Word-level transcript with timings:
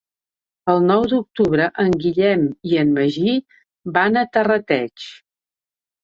El 0.71 0.79
nou 0.91 1.03
d'octubre 1.09 1.65
en 1.83 1.91
Guillem 2.05 2.45
i 2.69 2.79
en 2.83 2.93
Magí 2.95 3.33
van 3.99 4.17
a 4.23 4.25
Terrateig. 4.39 5.05